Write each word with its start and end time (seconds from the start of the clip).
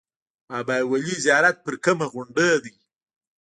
بابای 0.51 0.83
ولي 0.91 1.15
زیارت 1.25 1.55
په 1.65 1.71
کومه 1.83 2.05
غونډۍ 2.13 2.51
دی؟ 2.63 2.73